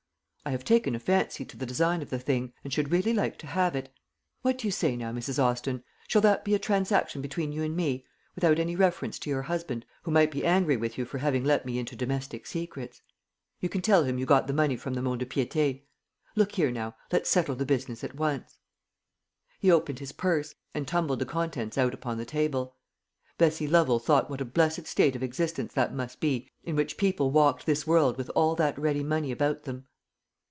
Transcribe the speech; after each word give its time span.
I 0.43 0.49
have 0.49 0.63
taken 0.65 0.95
a 0.95 0.99
fancy 0.99 1.45
to 1.45 1.55
the 1.55 1.67
design 1.67 2.01
of 2.01 2.09
the 2.09 2.17
thing, 2.17 2.51
and 2.63 2.73
should 2.73 2.91
really 2.91 3.13
like 3.13 3.37
to 3.37 3.45
have 3.47 3.75
it. 3.75 3.93
What 4.41 4.57
do 4.57 4.67
you 4.67 4.71
say 4.71 4.95
now, 4.97 5.11
Mrs. 5.11 5.37
Austin 5.37 5.83
shall 6.07 6.23
that 6.23 6.43
be 6.43 6.55
a 6.55 6.59
transaction 6.59 7.21
between 7.21 7.51
you 7.51 7.61
and 7.61 7.75
me, 7.75 8.07
without 8.33 8.57
any 8.57 8.75
reference 8.75 9.19
to 9.19 9.29
your 9.29 9.43
husband, 9.43 9.85
who 10.01 10.09
might 10.09 10.31
be 10.31 10.43
angry 10.43 10.77
with 10.77 10.97
you 10.97 11.05
for 11.05 11.19
having 11.19 11.43
let 11.43 11.63
me 11.63 11.77
into 11.77 11.95
domestic 11.95 12.47
secrets? 12.47 13.03
You 13.59 13.69
can 13.69 13.83
tell 13.83 14.03
him 14.03 14.17
you 14.17 14.25
got 14.25 14.47
the 14.47 14.51
money 14.53 14.75
from 14.75 14.95
the 14.95 15.03
mont 15.03 15.19
de 15.19 15.27
piété. 15.27 15.83
Look 16.35 16.53
here, 16.53 16.71
now; 16.71 16.95
let's 17.11 17.29
settle 17.29 17.53
the 17.55 17.63
business 17.63 18.03
at 18.03 18.15
once." 18.15 18.57
He 19.59 19.69
opened 19.69 19.99
his 19.99 20.11
purse, 20.11 20.55
and 20.73 20.87
tumbled 20.87 21.19
the 21.19 21.25
contents 21.27 21.77
out 21.77 21.93
upon 21.93 22.17
the 22.17 22.25
table. 22.25 22.75
Bessie 23.37 23.67
Lovel 23.67 23.99
thought 23.99 24.27
what 24.31 24.41
a 24.41 24.45
blessed 24.45 24.87
state 24.87 25.15
of 25.15 25.21
existence 25.21 25.71
that 25.75 25.93
must 25.93 26.19
be 26.19 26.49
in 26.63 26.75
which 26.75 26.97
people 26.97 27.29
walked 27.29 27.67
this 27.67 27.85
world 27.85 28.17
with 28.17 28.31
all 28.33 28.55
that 28.55 28.75
ready 28.79 29.03
money 29.03 29.31
about 29.31 29.65
them. 29.65 29.85